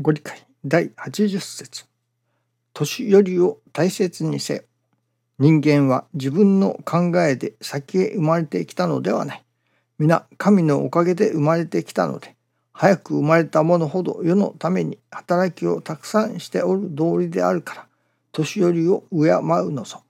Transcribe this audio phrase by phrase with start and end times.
[0.00, 1.84] ご理解第80節
[2.72, 4.62] 年寄りを大切にせよ。
[5.38, 9.44] 人間は自分の考えで先へ生まれてきたのではない。
[10.00, 12.34] 皆神のおかげで生まれてきたので、
[12.72, 17.86] 早く生まれた者ほど世のために働きをたくさんしておる道理であるから、
[18.32, 20.02] 年寄りを敬うのぞ。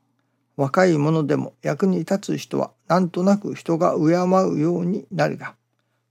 [0.57, 5.55] 若い者でも役に立つ人はなんとなく人が敬うようになるが、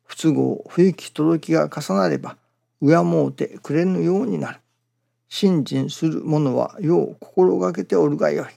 [0.06, 2.38] 不都合、不行き届きが重なれば、
[2.86, 4.60] 敬うてくれぬようになる。
[5.30, 8.48] 信心する者はよう心がけておるがよい。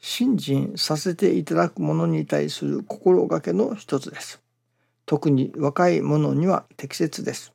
[0.00, 4.40] 信心させていただく者に対する心がけの一つです。
[5.06, 7.52] 特に若い者には適切です。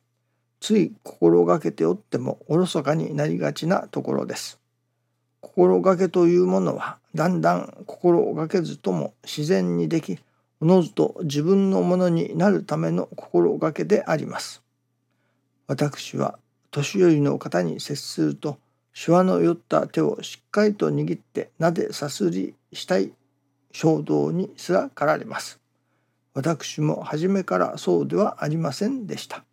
[0.60, 4.58] つい心がけておってもおろそかになりがちなところです。
[5.40, 10.18] 心がけというものはだんだん心がけずとも自然にでき
[10.60, 14.62] おのずと自分のものになるための心がけであります。
[15.66, 16.38] 私は
[16.70, 18.58] 年寄りの方に接すると
[18.94, 23.12] 手話の酔った手をしっかりと握ってなでさすりしたい
[23.72, 25.60] 衝動にすら駆られます。
[26.32, 29.44] 私も初めからそうではありませんでした。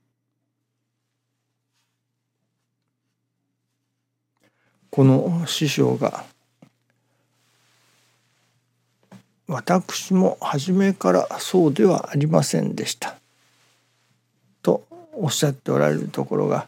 [4.89, 6.23] この師匠が
[9.47, 13.17] 私も初めからそうではありませんでした。
[14.61, 16.67] とおっしゃっておられるところが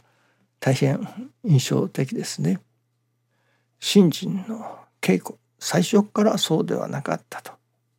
[0.59, 1.07] 大変
[1.43, 2.59] 印象的ですね。
[3.79, 7.53] 信心の稽古最初からそうではなかったと。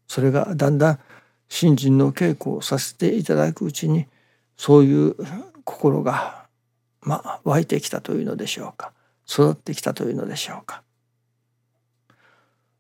[0.09, 0.99] それがだんだん
[1.49, 4.07] 信心の稽古をさせていただくうちに
[4.57, 5.17] そういう
[5.65, 6.47] 心が
[7.01, 8.93] まあ湧いてきたというのでしょうか。
[9.29, 10.83] 育ってきたというのでしょうか。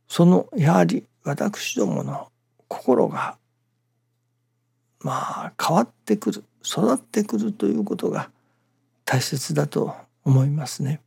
[0.08, 2.28] そのやはり私どもの
[2.68, 3.36] 心が
[5.00, 8.30] まあ変わってくる育ってくるということが
[9.04, 11.00] 大切だと思いますね。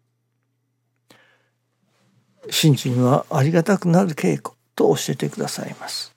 [2.49, 6.15] 信心はありがたくなる稽古と教えてくださいます。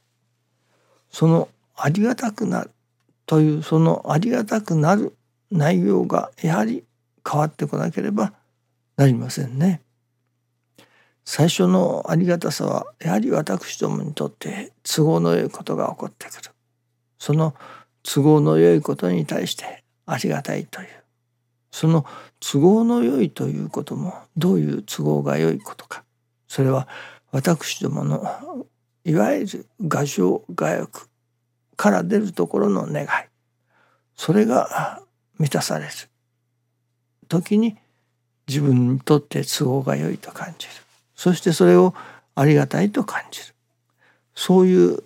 [1.11, 2.71] そのありがたくなる
[3.27, 5.17] というそのありがたくなる
[5.51, 6.85] 内容がやはり
[7.29, 8.33] 変わってこなければ
[8.97, 9.82] なりませんね。
[11.25, 16.51] 最初のありがたさはやはり私どもにとって都合の良いことが起こってくる。
[17.19, 17.55] その
[18.03, 20.89] 都合の良いことに対してありがたいという。
[21.71, 22.05] その
[22.41, 26.05] 都合の良いということもどういう都合が良いことか。
[26.49, 26.89] それは
[27.31, 28.67] 私どもの
[29.05, 31.09] いわゆる画情画欲
[31.77, 33.09] から出るところの願い。
[34.17, 35.01] それが
[35.39, 35.91] 満たされる。
[37.29, 37.79] 時に
[38.47, 40.73] 自分にとって都合が良いと感じる。
[41.23, 41.95] そしてそれを
[42.35, 43.55] ありがたいと感じる
[44.35, 45.05] そういう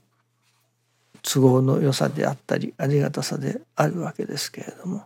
[1.21, 5.03] 都合の良さであったりありがたさであるわけですけれども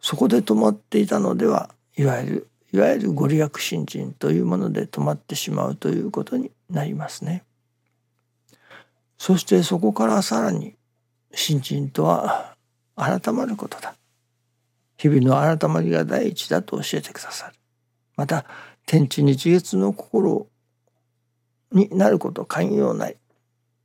[0.00, 7.44] そこで止まっていたのではいわゆるいわゆるご利益信心というもので止まってしまうということになりますね。
[9.18, 10.76] そしてそこからさらに
[11.34, 12.56] 信心とは
[12.96, 13.94] 改まることだ。
[14.96, 17.54] 日々の改まりが第一だと教えてくださる。
[18.16, 18.46] また
[18.88, 20.46] 天地日月の心
[21.72, 23.18] になること寛容ない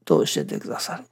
[0.05, 1.03] と教えてくださる。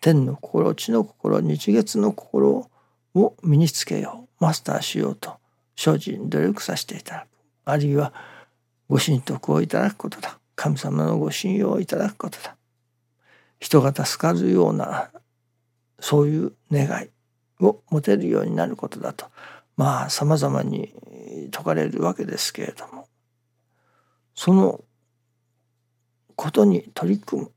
[0.00, 2.70] 天の心地の心日月の心
[3.14, 4.44] を身につけよう。
[4.44, 5.32] マスターしようと
[5.74, 7.26] 精進努力させていただく
[7.64, 8.12] あるいは
[8.88, 12.56] ご神徳をいただくことだ神様のご信用をいただくことだ
[13.58, 15.10] 人が助かるような
[15.98, 17.10] そういう願い
[17.64, 19.26] を持てるようになることだと
[19.76, 20.94] まあさまざまに
[21.52, 22.99] 説かれるわけですけれども
[24.40, 24.82] その
[26.34, 27.52] ことに取り組む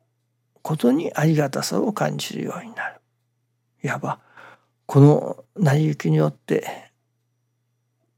[0.61, 2.99] ことにありがたさを感じるようになる。
[3.85, 4.19] いわば
[4.85, 6.91] この成り行きによって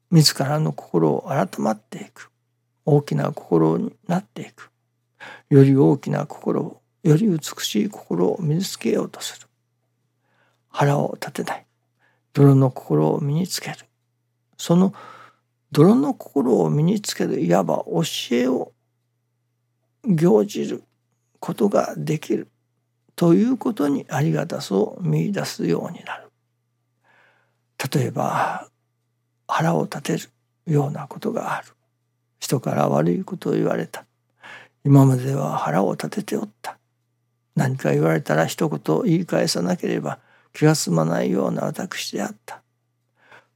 [0.09, 2.31] 自らの心を改まっていく。
[2.86, 4.72] 大きな心になっていく。
[5.52, 9.47] より大きな心をより美しい心を身につけようとする。
[10.70, 11.68] 腹を立てない。
[12.34, 13.78] 泥の心を身につける。
[14.58, 14.91] その
[15.72, 18.72] 泥の心を身につけるいわば教えを
[20.03, 20.84] 行じる
[21.40, 22.50] ことができる
[23.16, 26.29] ということにありがたさを見いだすようになる。
[27.94, 28.67] 例えば
[29.47, 31.68] 腹を立てるようなことがある。
[32.40, 34.06] 人から悪いことを言われた。
[34.84, 36.78] 今までは腹を立てておった。
[37.56, 40.20] 何か言われたら一言言い返さなければ
[40.53, 42.61] 気が済まないような私であった。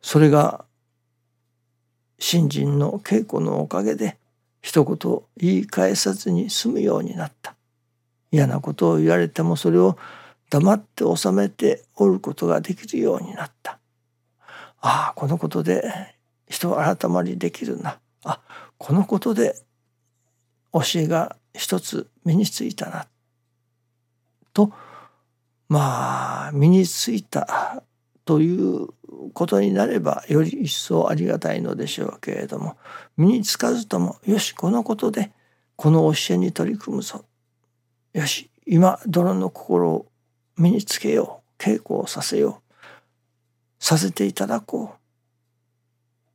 [0.02, 0.66] それが
[2.20, 4.18] 信心の稽古のおかげで
[4.62, 7.56] 一言言い返さずに済むようになった。
[8.32, 9.98] 嫌なことを言われてもそれを
[10.50, 13.80] 黙って収めておることができるようになった。
[14.82, 16.16] ああこのことで
[16.48, 18.00] 人を改まりできるな。
[18.24, 18.42] あ
[18.78, 19.56] このことで
[20.74, 23.08] 教えが一つ身についたな。
[24.54, 24.72] と
[25.68, 27.84] まあ身についた
[28.30, 28.90] という
[29.34, 32.78] ことになればより一層ありがたいのでしょうけれども
[33.18, 35.32] 身につかずともよしこのことで
[35.76, 37.26] この教えに取り組むぞ。
[38.14, 40.06] よし今泥の心を
[40.58, 41.60] 身につけよう。
[41.60, 42.74] 稽古をさせよう。
[43.80, 44.94] させていただこ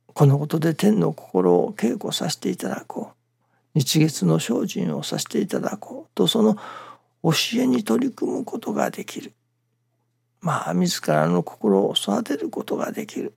[0.09, 0.13] う。
[0.13, 3.11] このことで天の心を稽古させていただこ
[3.73, 3.79] う。
[3.79, 6.11] 日月の精進をさせていただこう。
[6.13, 6.57] とその
[7.23, 9.31] 教えに取り組むことができる。
[10.41, 13.35] まあ自らの心を育てることができる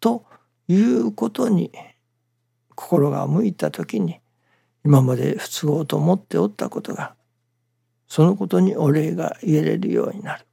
[0.00, 0.24] と
[0.68, 1.72] いうことに
[2.74, 4.20] 心が向いた時に
[4.84, 7.14] 今まで不都合と思っておったことが
[8.08, 10.44] そのことにお礼が言えれるようになる。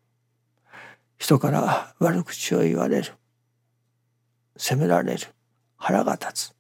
[1.18, 3.12] 人から悪口を言われる。
[4.56, 5.28] 責められる。
[5.76, 6.56] 腹が立つ。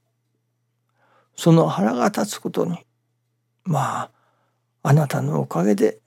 [1.38, 2.80] その腹が立つことに
[3.64, 4.12] まあ
[4.84, 6.02] あなたのおかげで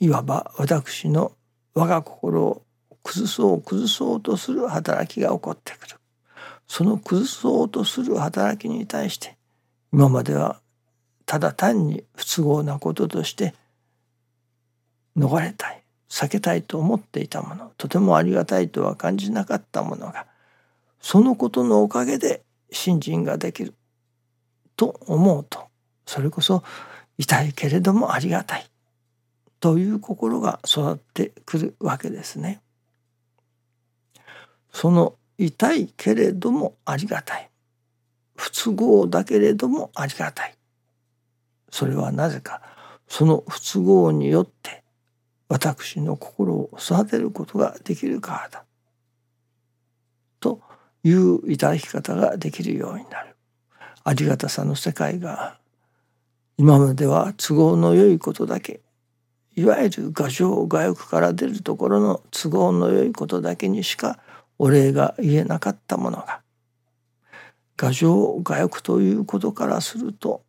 [0.00, 1.32] いわば私の
[1.74, 2.62] 我が心を
[3.02, 5.96] 崩そう崩そうとする働きが起こってくる。
[6.66, 9.36] その崩そうとする働きに対して
[9.92, 10.60] 今までは
[11.26, 13.54] ただ単に不都合なこととして
[15.16, 20.26] 逃れたい避けたいと思っていたものとてもありがたいとは感じなかったものが
[21.00, 23.74] そのことのおかげで信心ができる
[24.76, 25.66] と思うと
[26.06, 26.62] それこそ
[27.18, 28.66] 痛いけれどもありがたい。
[29.60, 32.60] という心が育ってくるわけですね。
[34.72, 37.50] その痛いけれどもありがたい。
[38.36, 40.54] 不都合だけれどもありがたい。
[41.70, 42.62] それはなぜか。
[43.06, 44.82] その不都合によって
[45.48, 48.64] 私の心を育てることができるからだ。
[50.38, 50.60] と
[51.04, 53.36] いういただき方ができるようになる。
[54.04, 55.58] ありがたさの世界が
[56.56, 58.80] 今までは都合の良いことだけ
[59.56, 64.18] いわゆる牙城牙欲から出るところの都合の良いことだけにしか
[64.58, 66.40] お礼が言えなかったものが
[67.76, 70.42] 牙城牙欲ということからすると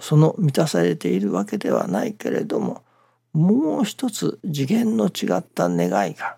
[0.00, 2.82] その満たされているわけではないけれども
[3.32, 6.36] もう一つ次元の違った願いが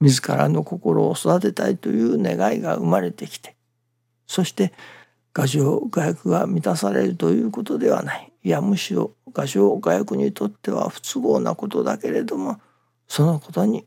[0.00, 3.56] 自らの心を育てたいという願いが生まれてきて
[4.26, 4.72] そして
[5.32, 8.27] 画情画欲が満たされるということではない。
[8.42, 12.60] いやむしろ画情画欲にとっては不都合なことだけれども
[13.06, 13.86] そのことに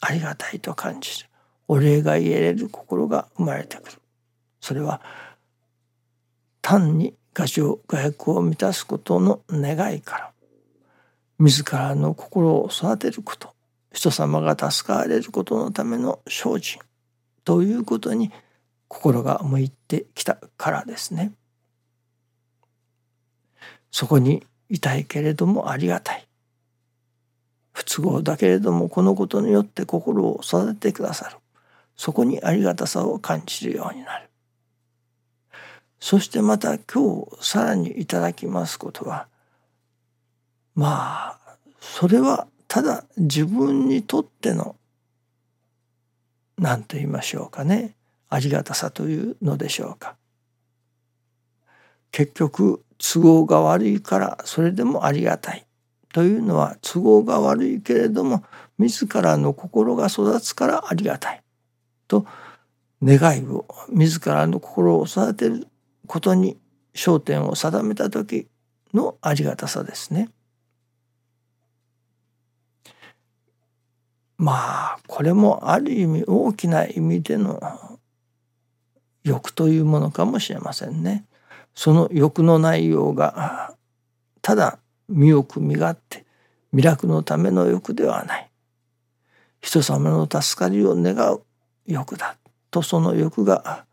[0.00, 1.28] ありがたいと感じる
[1.68, 3.98] お礼が言えれる心が生まれてくる
[4.60, 5.00] それは
[6.60, 10.32] 単に画情画欲を満たすことの願いから
[11.38, 13.54] 自らの心を育てること
[13.92, 16.80] 人様が助かれることのための精進
[17.44, 18.30] ということに
[18.88, 21.32] 心が向いてきたからですね。
[23.90, 26.26] そこにいたいけれどもありがたい。
[27.72, 31.36] 不都合だけれどもこのことによって心を育ててくださる。
[31.96, 34.26] そこにありがたさを感じるようになる。
[36.00, 39.28] そしてまた今日さらにいただきますことは
[40.74, 44.76] まあそれはただ自分にとっての
[46.58, 47.94] 何と言いましょうかね
[48.28, 50.16] ありがたさというのでしょうか
[52.12, 55.66] 結局都合が悪いからそれでもありがたい
[56.12, 58.42] というのは都合が悪いけれども
[58.78, 61.42] 自らの心が育つからありがたい
[62.08, 62.26] と
[63.02, 65.66] 願いを自らの心を育てる
[66.06, 66.56] ことに
[66.94, 68.48] 焦点を定めた時
[68.94, 70.30] のありがたさですね。
[74.38, 77.60] まあこれもある意味大きな意味での
[79.22, 81.25] 欲というものかもしれませんね。
[81.76, 83.76] その欲の内容が
[84.42, 86.26] ただ身よく身勝手
[86.74, 88.50] 魅力のための欲ではない。
[89.60, 91.42] 人様の助かりを願う
[91.86, 92.36] 欲だ。
[92.70, 93.84] とその欲が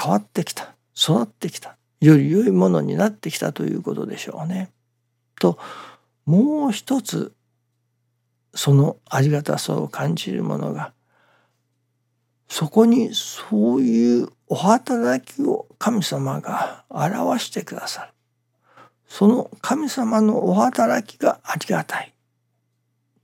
[0.00, 0.74] 変わってきた。
[0.96, 1.76] 育ってきた。
[2.00, 4.70] より良いものになってきたということでしょうね。
[5.40, 5.58] と
[6.26, 7.32] もう一つ
[8.54, 10.92] そのありがたさを感じる者が
[12.48, 18.12] そこにそういうお働きを神様が表してくださる。
[19.06, 22.14] その神様のお働きがありがたい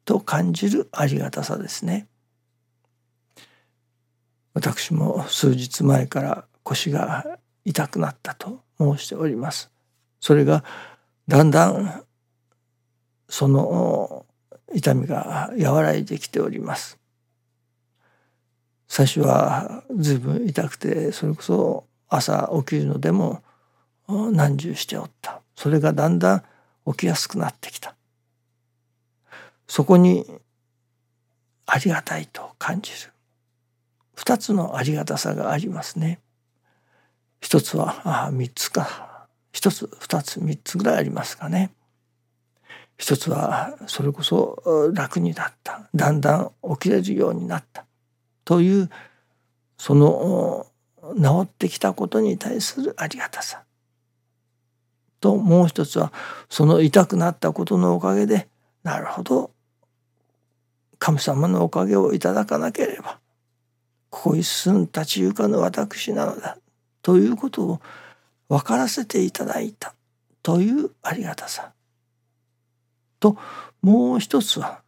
[0.04, 2.06] と感じるありがたさですね。
[4.54, 9.70] 私も数日前から腰が痛くなったと申しております。
[10.20, 10.64] それが
[11.28, 12.04] だんだん
[13.28, 14.26] その
[14.74, 16.98] 痛みが和らいできております。
[18.96, 23.42] 最初は随分痛くてそれこそ朝起きるのでも
[24.06, 25.40] 難重しておった。
[25.56, 26.42] それがだんだん
[26.92, 27.96] 起きやすくなってきた。
[29.66, 30.24] そこに
[31.66, 33.12] ありがたいと感じる。
[34.14, 36.20] 二つのありがたさがありますね。
[37.40, 39.26] 一つはあ三つか。
[39.50, 41.72] 一つ二つ三つぐらいありますかね。
[42.96, 45.88] 一つはそれこそ楽になった。
[45.92, 47.84] だんだん起きれるようになった。
[48.44, 48.90] という
[49.78, 50.66] その
[51.16, 53.64] 治ってきたことに対するありがたさ。
[55.20, 56.12] ともう一つは
[56.50, 58.46] その痛くなったことのおかげで
[58.82, 59.50] なるほど
[60.98, 63.18] 神様のおかげをいただかなければ
[64.10, 66.58] ここ一寸立ち行かぬ私なのだ
[67.00, 67.80] ということを
[68.48, 69.94] 分からせていただいた
[70.42, 71.72] というありがたさ。
[73.18, 73.38] と
[73.80, 74.82] もう一つは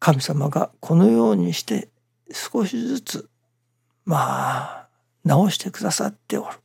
[0.00, 1.88] 神様がこのようにして
[2.32, 3.28] 少しずつ
[4.04, 4.88] まあ
[5.24, 6.56] 直してくださっておる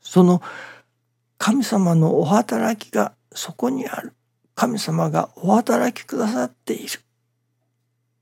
[0.00, 0.42] その
[1.38, 4.14] 神様のお働きがそこにある
[4.54, 7.00] 神様がお働きくださっている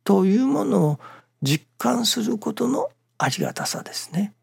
[0.03, 1.01] というものを
[1.43, 4.35] 実感することのありがたさですね。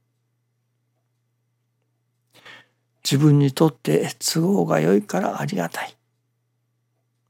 [3.03, 5.95] 自分にとって都合が良いからありがたい。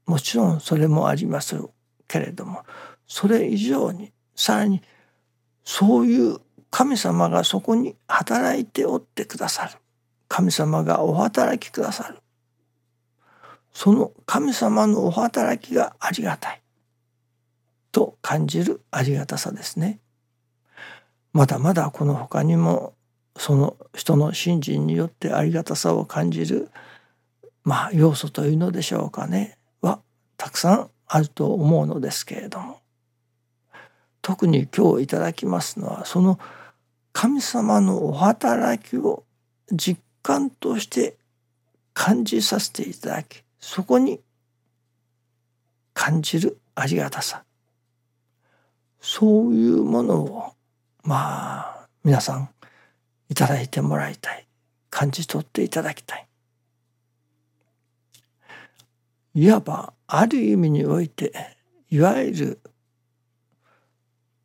[0.06, 1.56] もちろんそれもあります
[2.06, 2.64] けれども
[3.06, 4.82] それ以上にさらに
[5.64, 6.38] そういう
[6.70, 9.72] 神様がそこに働いておってくださる。
[10.28, 12.18] 神様がお働きくださる。
[13.72, 16.62] その神様のお働きがありがたい。
[17.92, 20.00] と感じるありがたさですね。
[21.32, 22.94] まだまだこの他にも
[23.36, 26.70] その人の信心によってありがたさを感じる
[27.64, 29.58] まあ要素というのでしょうかね。
[29.80, 30.00] は
[30.36, 32.81] たくさんあると思うのですけれども。
[34.22, 36.38] 特に今日いただきますのはその
[37.12, 39.24] 神様のお働きを
[39.70, 41.16] 実感として
[41.92, 44.20] 感じさせていただきそこに
[45.92, 47.44] 感じるありがたさ。
[49.00, 50.52] そういうものを
[51.02, 52.48] まあ皆さん
[53.28, 54.46] いただいてもらいたい。
[54.92, 56.28] 感じ取っていただきたい。
[59.34, 61.32] いわばある意味において
[61.88, 62.60] いわゆる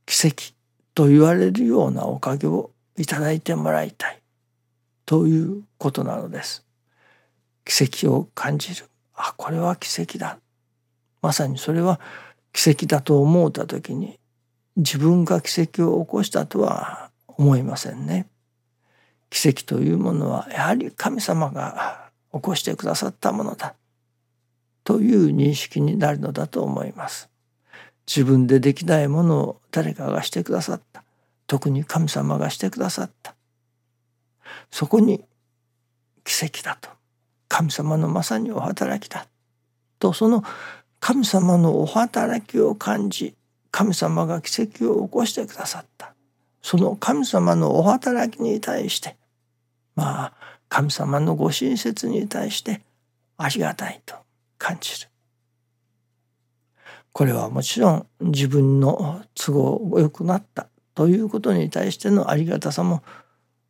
[0.07, 0.53] 奇跡
[0.95, 4.19] と言われるようなおかげをいただいてもらいたい
[5.05, 6.65] ということなのです。
[7.65, 10.39] 奇跡を感じるあこれは奇跡だ
[11.21, 11.99] まさにそれは
[12.53, 14.17] 奇跡だと思うた時に
[14.77, 18.29] 自分が奇跡を起こしたとは思いませんね。
[19.29, 23.75] 奇跡というものはやはり神様が起こしてくださったものだ
[24.85, 27.29] という認識になるのだと思います。
[28.07, 31.03] 自分でできないものを誰かがしてくださった。
[31.45, 33.35] 特に神様がしてくださった。
[34.71, 35.23] そこに
[36.23, 36.89] 奇跡だと。
[37.49, 39.27] 神様のまさにお働きだ。
[39.99, 40.43] とその
[40.99, 43.35] 神様のお働きを感じ
[43.71, 46.13] 神様が奇跡を起こしてくださった。
[46.61, 49.15] その神様のお働きに対して
[49.95, 50.33] まあ
[50.69, 52.81] 神様のご親切に対して
[53.37, 54.15] ありがたいと
[54.57, 55.09] 感じる。
[57.17, 63.01] これはもちろん自分の都合が良くなったということに対してのありがたさも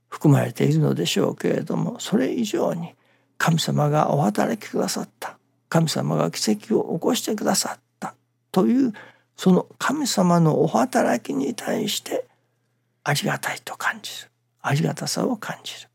[0.09, 2.93] 含まれているのでしょうけれどもそれ以上に
[3.37, 5.39] 神様がお働きくださった。
[5.69, 8.15] 神様が奇跡を起こしてくださった
[8.51, 8.91] という
[9.37, 12.27] その神様のお働きに対して
[13.05, 14.29] ありがたいと感じる。
[14.61, 15.89] ありがたさを感じる。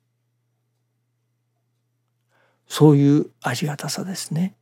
[2.66, 4.54] そういうありがたさですね。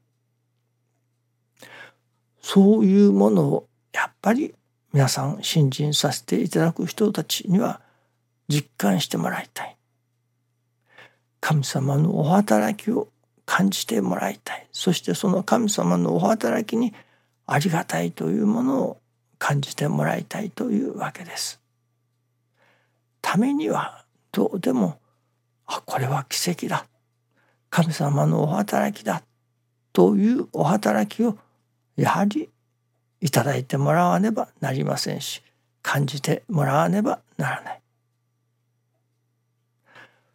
[2.40, 4.54] そういうものをやっぱり
[4.92, 7.80] 皆さん信心させていただく人たちには
[8.48, 9.76] 実感してもらいたい。
[11.40, 13.08] 神様のお働きを
[13.46, 14.66] 感じてもらいたい。
[14.72, 16.92] そしてその神様のお働きに
[17.46, 19.00] ありがたいというものを
[19.38, 21.60] 感じてもらいたいというわけです。
[23.22, 24.98] ためにはどうでも
[25.66, 26.86] あこれは奇跡だ
[27.70, 29.22] 神様のお働きだ
[29.92, 31.38] というお働きを
[32.00, 32.48] やはり
[33.20, 35.42] いただいてもらわねばなりませんし
[35.82, 37.80] 感じてもらわねばならない。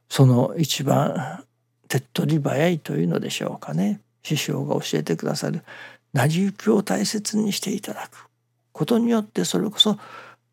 [0.08, 1.44] その一番
[1.88, 5.64] 手っ取り早いというのでしょうかね師匠が教えてくださる
[6.14, 8.30] 成り行きを大切にしていただく
[8.72, 9.98] ことによってそれこそ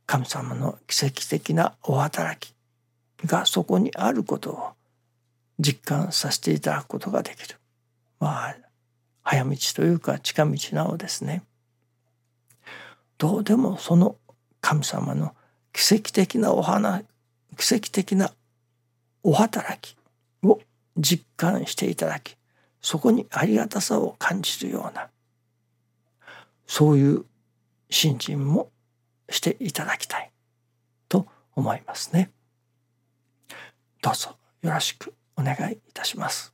[0.07, 2.55] 神様の奇跡的なお働き
[3.27, 4.71] がそこにあることを
[5.59, 7.57] 実感させていただくことができる。
[8.19, 8.57] まあ
[9.23, 11.43] 早道というか近道なのですね。
[13.19, 14.17] どうでもその
[14.61, 15.35] 神様の
[15.73, 17.03] 奇跡的なお花
[17.57, 18.33] 奇跡的な
[19.23, 19.97] お働き
[20.43, 20.61] を
[20.97, 22.37] 実感していただき
[22.81, 25.09] そこにありがたさを感じるような
[26.67, 27.25] そういう
[27.91, 28.71] 信心も
[29.29, 30.31] していただきたい
[31.09, 32.31] と思いますね。
[34.01, 36.52] どうぞよろしくお願いいたします。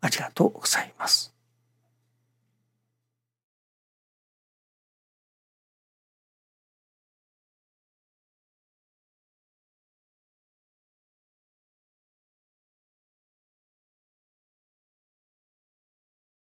[0.00, 1.39] ありがとうございます。